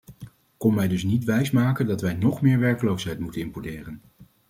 Kom 0.57 0.73
mij 0.75 0.87
dus 0.87 1.03
niet 1.03 1.23
wijsmaken 1.23 1.85
dat 1.87 2.01
wij 2.01 2.13
nog 2.13 2.41
meer 2.41 2.59
werkloosheid 2.59 3.19
moeten 3.19 3.41
importeren. 3.41 4.01